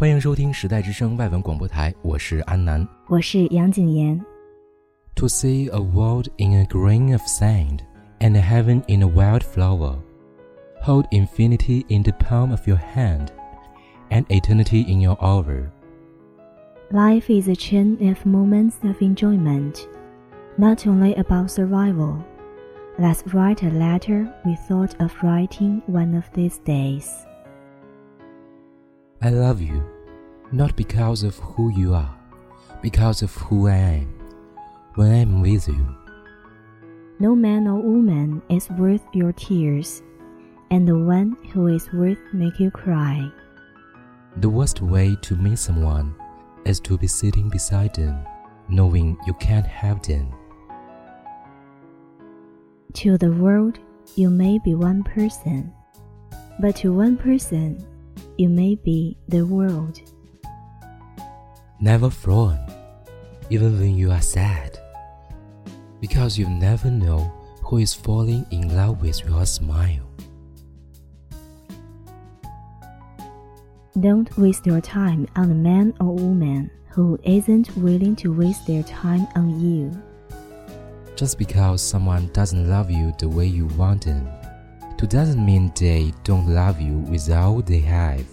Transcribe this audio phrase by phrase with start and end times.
[0.00, 2.86] 欢迎收听时代之声外文广播台，我是安南。
[3.08, 4.20] 我是杨景妍。
[5.14, 7.80] To see a world in a grain of sand,
[8.20, 9.96] and heaven in a wild flower.
[10.82, 13.28] Hold infinity in the palm of your hand,
[14.10, 15.70] and eternity in your hour.
[16.90, 19.88] Life is a chain of moments of enjoyment,
[20.58, 22.22] not only about survival.
[22.98, 27.10] Let's write a letter we thought of writing one of these days.
[29.20, 29.82] I love you,
[30.51, 32.13] not because of who you are,
[32.81, 34.17] because of who I am.
[34.95, 35.95] When I'm with you,
[37.19, 40.01] No man or woman is worth your tears,
[40.71, 43.31] and the one who is worth make you cry.
[44.37, 46.15] the worst way to meet someone
[46.65, 48.15] is to be sitting beside them,
[48.69, 50.31] knowing you can't have them.
[52.93, 53.79] To the world,
[54.15, 55.71] you may be one person,
[56.59, 57.77] but to one person,
[58.37, 60.01] you may be the world.
[61.83, 62.59] Never frown,
[63.49, 64.77] even when you are sad,
[65.99, 67.33] because you never know
[67.63, 70.07] who is falling in love with your smile.
[73.99, 78.83] Don't waste your time on a man or woman who isn't willing to waste their
[78.83, 79.91] time on you.
[81.15, 84.29] Just because someone doesn't love you the way you want them,
[85.01, 88.23] it doesn't mean they don't love you with all they have.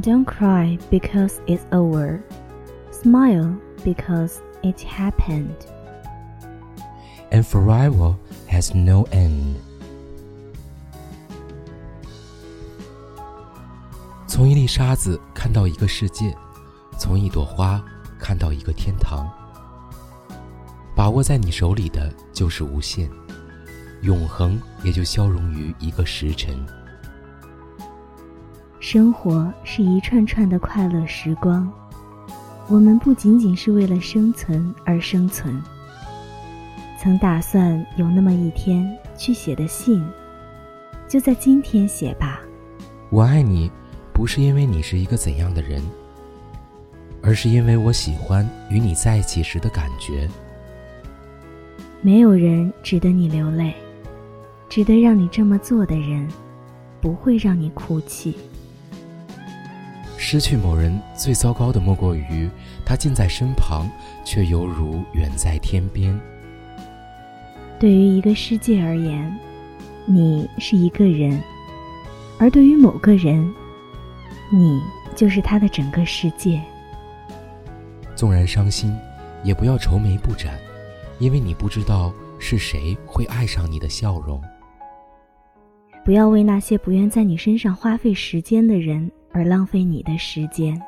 [0.00, 2.22] Don't cry because it's over.
[2.90, 5.66] Smile because it happened.
[7.30, 8.16] And forever
[8.48, 9.56] has no end.
[14.26, 16.34] 从一粒沙子看到一个世界，
[16.98, 17.82] 从一朵花
[18.18, 19.30] 看到一个天堂。
[20.96, 23.10] 把握在你手里的就是无限，
[24.00, 26.56] 永恒也就消融于一个时辰。
[28.82, 31.70] 生活是一串串的快乐时光，
[32.66, 35.62] 我们不仅仅是为了生存而生存。
[37.00, 38.84] 曾打算有那么一天
[39.16, 40.04] 去写的信，
[41.06, 42.40] 就在今天写吧。
[43.08, 43.70] 我爱你，
[44.12, 45.80] 不是因为你是一个怎样的人，
[47.22, 50.28] 而是因为我喜欢与你在一起时的感觉。
[52.00, 53.74] 没有人值得你流泪，
[54.68, 56.26] 值得让你这么做的人，
[57.00, 58.36] 不会让你哭泣。
[60.32, 62.48] 失去某人最糟糕的莫过于
[62.86, 63.86] 他近在身旁，
[64.24, 66.18] 却犹如远在天边。
[67.78, 69.30] 对于一个世界而言，
[70.06, 71.38] 你是一个人，
[72.38, 73.46] 而对于某个人，
[74.50, 74.80] 你
[75.14, 76.58] 就是他的整个世界。
[78.16, 78.90] 纵然伤心，
[79.44, 80.58] 也不要愁眉不展，
[81.18, 84.40] 因为你不知道是谁会爱上你的笑容。
[86.06, 90.80] 不要为那些不愿在你身上花费时间的人而浪费你的时间。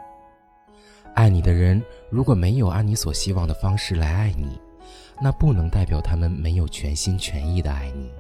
[1.15, 1.81] 爱你的人
[2.11, 4.61] 如果没有按你所希望的方式来爱你，
[5.21, 8.11] 那不能代表他们没有全心全意的爱你。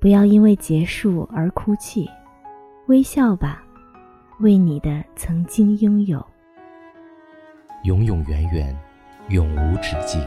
[0.00, 2.08] 不要因为结束而哭泣，
[2.86, 3.64] 微笑吧，
[4.40, 6.24] 为你的曾经拥有，
[7.84, 8.78] 永永远远，
[9.30, 10.20] 永无止境。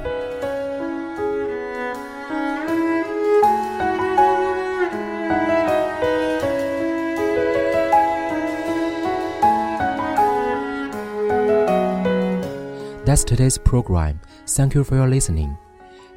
[13.09, 14.21] That's today's program.
[14.47, 15.57] Thank you for your listening.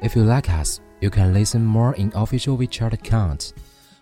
[0.00, 3.52] If you like us, you can listen more in official WeChat account,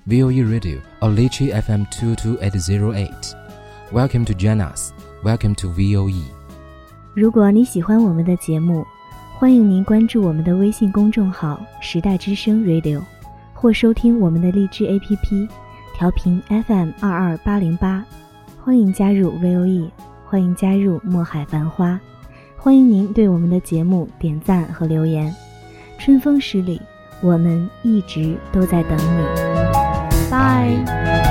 [0.07, 3.35] VOE Radio or Lychee FM 22808.
[3.93, 4.93] Welcome to join us.
[5.25, 6.25] Welcome to VOE.
[7.15, 8.85] 如果你喜欢我们的节目，
[9.39, 13.03] 欢迎您关注我们的微信公众号“时代之声 Radio”，
[13.55, 15.49] 或收听我们的荔枝 APP，
[15.95, 18.05] 调频 FM 二二八零八。
[18.63, 19.91] 欢迎加入 VOE，
[20.27, 21.99] 欢迎加入墨海繁花。
[22.64, 25.36] 欢迎您对我们的节目点赞和留言。
[25.98, 26.80] 春风十里，
[27.20, 30.30] 我们一直都在等你。
[30.30, 31.31] 拜。